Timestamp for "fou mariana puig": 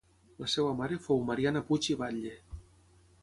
1.03-1.91